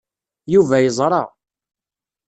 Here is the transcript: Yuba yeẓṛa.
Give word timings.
Yuba 0.53 0.77
yeẓṛa. 0.83 1.23